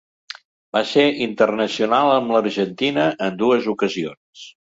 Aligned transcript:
Va 0.77 0.81
ser 0.91 1.03
internacional 1.25 2.09
amb 2.15 2.33
l'Argentina 2.37 3.05
en 3.29 3.39
dues 3.45 3.71
ocasions. 3.77 4.49